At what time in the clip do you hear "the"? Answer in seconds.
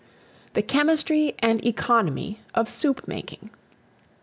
0.55-0.63